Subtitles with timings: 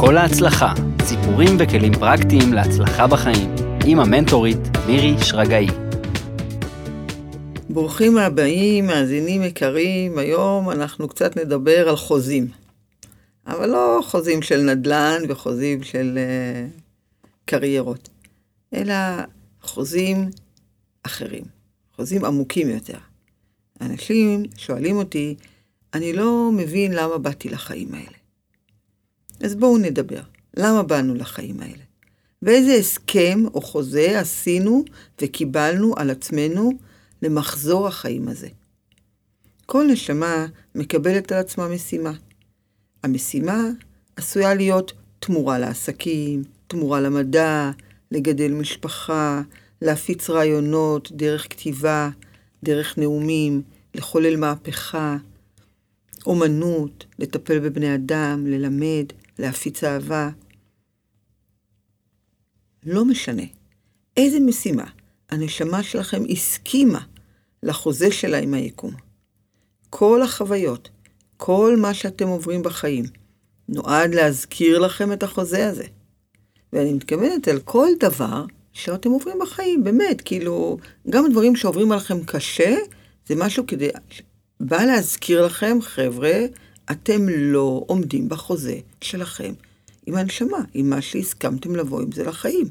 [0.00, 3.54] כל ההצלחה, סיפורים וכלים פרקטיים להצלחה בחיים,
[3.86, 5.66] עם המנטורית מירי שרגאי.
[7.70, 12.48] ברוכים הבאים, מאזינים יקרים, היום אנחנו קצת נדבר על חוזים.
[13.46, 16.80] אבל לא חוזים של נדל"ן וחוזים של uh,
[17.44, 18.08] קריירות,
[18.74, 18.94] אלא
[19.62, 20.30] חוזים
[21.02, 21.44] אחרים,
[21.96, 22.98] חוזים עמוקים יותר.
[23.80, 25.34] אנשים שואלים אותי,
[25.94, 28.25] אני לא מבין למה באתי לחיים האלה.
[29.40, 30.20] אז בואו נדבר.
[30.56, 31.84] למה באנו לחיים האלה?
[32.42, 34.84] ואיזה הסכם או חוזה עשינו
[35.22, 36.72] וקיבלנו על עצמנו
[37.22, 38.48] למחזור החיים הזה?
[39.66, 42.12] כל נשמה מקבלת על עצמה משימה.
[43.02, 43.62] המשימה
[44.16, 47.70] עשויה להיות תמורה לעסקים, תמורה למדע,
[48.10, 49.42] לגדל משפחה,
[49.82, 52.10] להפיץ רעיונות דרך כתיבה,
[52.64, 53.62] דרך נאומים,
[53.94, 55.16] לחולל מהפכה,
[56.26, 59.06] אומנות, לטפל בבני אדם, ללמד,
[59.38, 60.30] להפיץ אהבה.
[62.86, 63.42] לא משנה
[64.16, 64.84] איזה משימה
[65.30, 67.00] הנשמה שלכם הסכימה
[67.62, 68.94] לחוזה שלה עם היקום.
[69.90, 70.88] כל החוויות,
[71.36, 73.04] כל מה שאתם עוברים בחיים,
[73.68, 75.84] נועד להזכיר לכם את החוזה הזה.
[76.72, 80.78] ואני מתכוונת על כל דבר שאתם עוברים בחיים, באמת, כאילו,
[81.10, 82.76] גם הדברים שעוברים עליכם קשה,
[83.26, 83.88] זה משהו כדי,
[84.60, 86.46] בא להזכיר לכם, חבר'ה,
[86.90, 89.52] אתם לא עומדים בחוזה שלכם
[90.06, 92.68] עם הנשמה, עם מה שהסכמתם לבוא עם זה לחיים.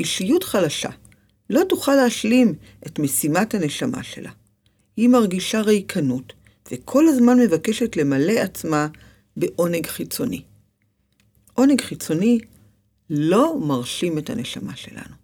[0.00, 0.90] אישיות חלשה
[1.50, 2.54] לא תוכל להשלים
[2.86, 4.30] את משימת הנשמה שלה.
[4.96, 6.32] היא מרגישה ריקנות,
[6.72, 8.88] וכל הזמן מבקשת למלא עצמה
[9.36, 10.42] בעונג חיצוני.
[11.54, 12.38] עונג חיצוני
[13.10, 15.14] לא מרשים את הנשמה שלנו.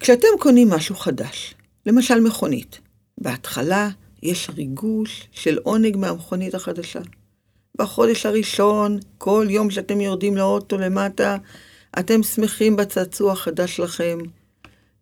[0.00, 1.54] כשאתם קונים משהו חדש,
[1.86, 2.80] למשל מכונית,
[3.18, 3.88] בהתחלה
[4.22, 7.00] יש ריגוש של עונג מהמכונית החדשה.
[7.78, 11.36] בחודש הראשון, כל יום שאתם יורדים לאוטו למטה,
[11.98, 14.18] אתם שמחים בצעצוע החדש שלכם,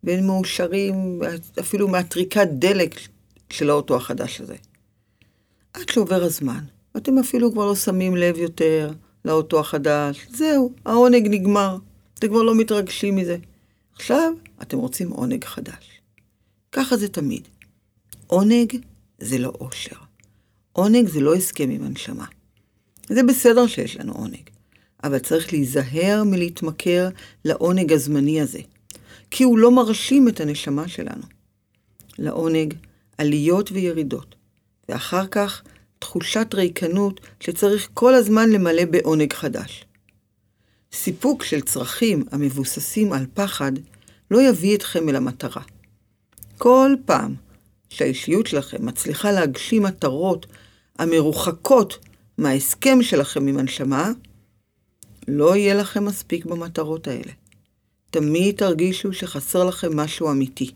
[0.04, 1.20] ומאושרים
[1.60, 2.94] אפילו מהטריקת דלק
[3.50, 4.56] של האוטו החדש הזה.
[5.74, 6.64] עד שעובר הזמן,
[6.94, 8.90] ואתם אפילו כבר לא שמים לב יותר
[9.24, 11.76] לאוטו החדש, זהו, העונג נגמר,
[12.18, 13.36] אתם כבר לא מתרגשים מזה.
[13.94, 16.00] עכשיו אתם רוצים עונג חדש.
[16.72, 17.48] ככה זה תמיד.
[18.26, 18.76] עונג
[19.20, 19.96] זה לא אושר.
[20.72, 22.24] עונג זה לא הסכם עם הנשמה.
[23.08, 24.50] זה בסדר שיש לנו עונג,
[25.04, 27.08] אבל צריך להיזהר מלהתמכר
[27.44, 28.60] לעונג הזמני הזה,
[29.30, 31.22] כי הוא לא מרשים את הנשמה שלנו.
[32.18, 32.74] לעונג
[33.18, 34.34] עליות וירידות,
[34.88, 35.62] ואחר כך
[35.98, 39.84] תחושת ריקנות שצריך כל הזמן למלא בעונג חדש.
[40.92, 43.72] סיפוק של צרכים המבוססים על פחד
[44.30, 45.62] לא יביא אתכם אל המטרה.
[46.58, 47.34] כל פעם
[47.90, 50.46] שהאישיות שלכם מצליחה להגשים מטרות
[50.98, 51.98] המרוחקות
[52.38, 54.10] מההסכם שלכם עם הנשמה,
[55.28, 57.32] לא יהיה לכם מספיק במטרות האלה.
[58.10, 60.70] תמיד תרגישו שחסר לכם משהו אמיתי.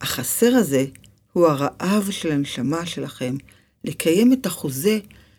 [0.00, 0.84] החסר הזה
[1.32, 3.36] הוא הרעב של הנשמה שלכם
[3.84, 4.98] לקיים את החוזה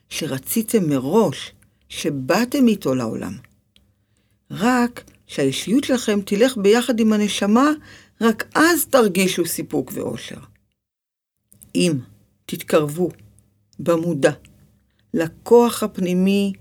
[0.09, 1.51] שרציתם מראש,
[1.89, 3.33] שבאתם איתו לעולם.
[4.51, 7.71] רק שהאישיות שלכם תלך ביחד עם הנשמה,
[8.21, 10.52] רק אז תרגישו סיפוק ואושר.
[11.75, 11.93] אם
[12.45, 13.09] תתקרבו
[13.79, 14.31] במודע
[15.13, 16.53] לכוח הפנימי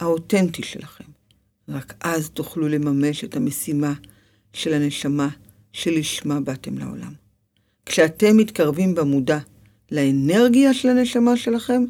[0.00, 1.04] האותנטי שלכם,
[1.68, 3.92] רק אז תוכלו לממש את המשימה
[4.52, 5.28] של הנשמה
[5.72, 7.12] שלשמה באתם לעולם.
[7.86, 9.38] כשאתם מתקרבים במודע
[9.90, 11.84] לאנרגיה של הנשמה שלכם,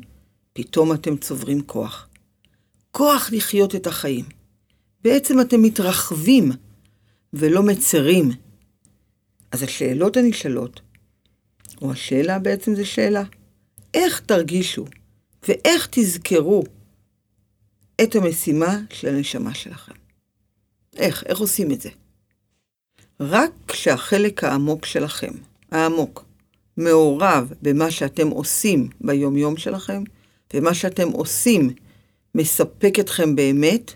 [0.53, 2.09] פתאום אתם צוברים כוח.
[2.91, 4.25] כוח לחיות את החיים.
[5.05, 6.53] בעצם אתם מתרחבים
[7.33, 8.31] ולא מצרים.
[9.53, 10.81] אז השאלות הנשאלות
[11.83, 13.23] או השאלה בעצם זה שאלה.
[13.95, 14.85] איך תרגישו
[15.49, 16.63] ואיך תזכרו
[18.03, 19.93] את המשימה של הנשמה שלכם?
[20.97, 21.25] איך?
[21.27, 21.91] איך עושים את זה?
[23.21, 25.33] רק כשהחלק העמוק שלכם,
[25.71, 26.25] העמוק,
[26.77, 30.03] מעורב במה שאתם עושים ביומיום שלכם,
[30.55, 31.71] ומה שאתם עושים
[32.35, 33.93] מספק אתכם באמת,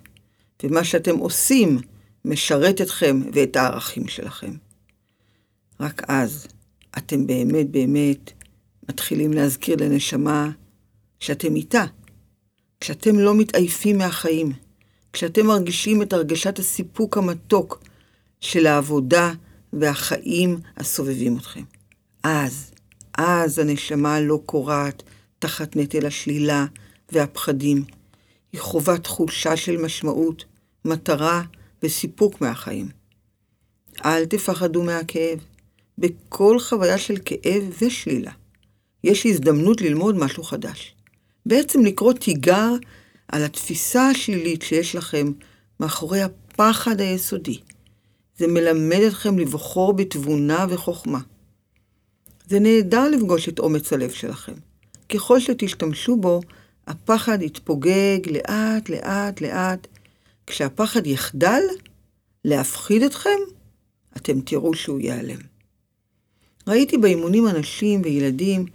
[0.62, 1.78] ומה שאתם עושים
[2.24, 4.52] משרת אתכם ואת הערכים שלכם.
[5.80, 6.46] רק אז
[6.98, 8.30] אתם באמת באמת
[8.88, 10.50] מתחילים להזכיר לנשמה
[11.20, 11.84] שאתם איתה.
[12.80, 14.52] כשאתם לא מתעייפים מהחיים,
[15.12, 17.82] כשאתם מרגישים את הרגשת הסיפוק המתוק
[18.40, 19.32] של העבודה
[19.72, 21.62] והחיים הסובבים אתכם.
[22.22, 22.70] אז,
[23.18, 25.02] אז הנשמה לא קורעת
[25.38, 26.66] תחת נטל השלילה
[27.12, 27.84] והפחדים.
[28.52, 30.44] היא חווה תחושה של משמעות,
[30.84, 31.42] מטרה
[31.82, 32.88] וסיפוק מהחיים.
[34.04, 35.38] אל תפחדו מהכאב.
[35.98, 38.32] בכל חוויה של כאב ושלילה,
[39.04, 40.94] יש הזדמנות ללמוד משהו חדש.
[41.46, 42.70] בעצם לקרוא תיגר
[43.28, 45.32] על התפיסה השלילית שיש לכם
[45.80, 47.58] מאחורי הפחד היסודי.
[48.38, 51.20] זה מלמד אתכם לבחור בתבונה וחוכמה.
[52.48, 54.52] זה נהדר לפגוש את אומץ הלב שלכם.
[55.08, 56.40] ככל שתשתמשו בו,
[56.86, 59.86] הפחד יתפוגג לאט, לאט, לאט.
[60.46, 61.62] כשהפחד יחדל
[62.44, 63.38] להפחיד אתכם,
[64.16, 65.53] אתם תראו שהוא ייעלם.
[66.66, 68.66] ראיתי באימונים אנשים וילדים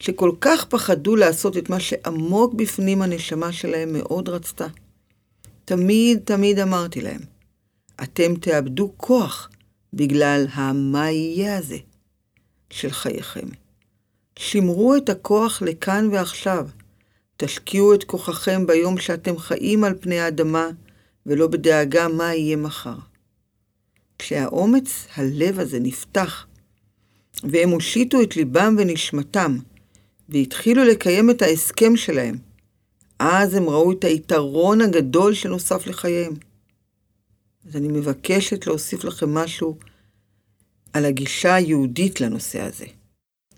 [0.00, 4.66] שכל כך פחדו לעשות את מה שעמוק בפנים הנשמה שלהם מאוד רצתה.
[5.64, 7.20] תמיד תמיד אמרתי להם,
[8.02, 9.50] אתם תאבדו כוח
[9.92, 11.78] בגלל ה"מה יהיה" הזה
[12.70, 13.46] של חייכם.
[14.38, 16.68] שמרו את הכוח לכאן ועכשיו.
[17.36, 20.68] תשקיעו את כוחכם ביום שאתם חיים על פני האדמה,
[21.26, 22.96] ולא בדאגה מה יהיה מחר.
[24.18, 26.46] כשהאומץ הלב הזה נפתח,
[27.42, 29.58] והם הושיטו את ליבם ונשמתם,
[30.28, 32.38] והתחילו לקיים את ההסכם שלהם,
[33.18, 36.32] אז הם ראו את היתרון הגדול שנוסף לחייהם.
[37.68, 39.76] אז אני מבקשת להוסיף לכם משהו
[40.92, 42.86] על הגישה היהודית לנושא הזה.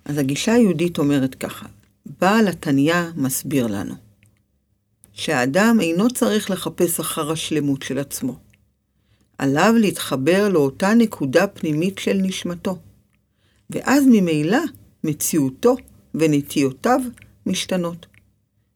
[0.05, 1.67] אז הגישה היהודית אומרת ככה,
[2.21, 3.95] בעל התניא מסביר לנו
[5.13, 8.39] שהאדם אינו צריך לחפש אחר השלמות של עצמו.
[9.39, 12.79] עליו להתחבר לאותה נקודה פנימית של נשמתו,
[13.73, 14.59] ואז ממילא
[15.05, 15.77] מציאותו
[16.15, 17.01] ונטיותיו
[17.47, 18.07] משתנות.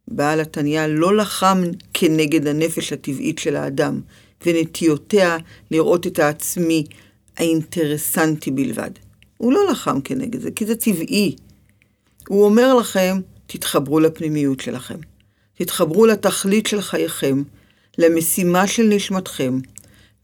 [0.09, 1.63] בעל התניא לא לחם
[1.95, 4.01] כנגד הנפש הטבעית של האדם
[4.47, 5.37] ונטיותיה
[5.71, 6.85] לראות את העצמי
[7.37, 8.91] האינטרסנטי בלבד.
[9.37, 11.37] הוא לא לחם כנגד זה, כי זה טבעי.
[12.29, 14.99] הוא אומר לכם, תתחברו לפנימיות שלכם.
[15.55, 17.43] תתחברו לתכלית של חייכם,
[17.99, 19.59] למשימה של נשמתכם,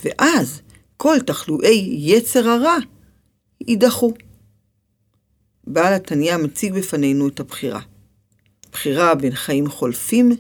[0.05, 0.61] ואז
[0.97, 2.77] כל תחלואי יצר הרע
[3.69, 4.13] יידחו.
[5.67, 7.81] בעל התניא מציג בפנינו את הבחירה.
[8.73, 10.33] בחירה בין חיים חולפים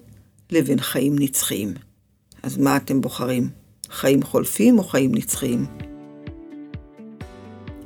[0.51, 1.75] לבין חיים נצחיים.
[2.43, 3.49] אז מה אתם בוחרים?
[3.91, 5.67] חיים חולפים או חיים נצחיים?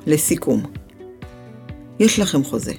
[0.07, 0.63] לסיכום,
[2.01, 2.73] יש לכם חוזה.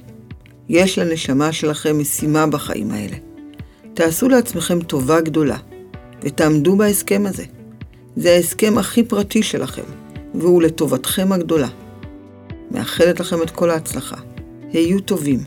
[0.69, 3.17] יש לנשמה שלכם משימה בחיים האלה.
[3.93, 5.57] תעשו לעצמכם טובה גדולה,
[6.21, 7.43] ותעמדו בהסכם הזה.
[8.15, 9.83] זה ההסכם הכי פרטי שלכם,
[10.35, 11.69] והוא לטובתכם הגדולה.
[12.71, 14.26] מאחלת לכם את כל ההצלחה.
[14.77, 15.39] היו טובים.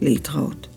[0.00, 0.67] להתראות.